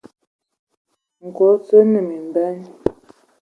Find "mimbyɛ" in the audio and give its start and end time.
2.07-2.49